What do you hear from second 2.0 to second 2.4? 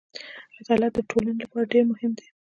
دی.